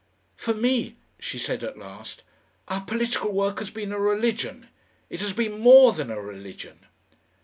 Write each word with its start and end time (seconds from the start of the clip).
"For 0.35 0.55
me," 0.55 0.95
she 1.19 1.37
said 1.37 1.63
at 1.63 1.77
last, 1.77 2.23
"our 2.67 2.81
political 2.81 3.31
work 3.31 3.59
has 3.59 3.69
been 3.69 3.91
a 3.91 3.99
religion 3.99 4.67
it 5.11 5.19
has 5.21 5.31
been 5.33 5.59
more 5.59 5.93
than 5.93 6.09
a 6.09 6.19
religion." 6.19 6.79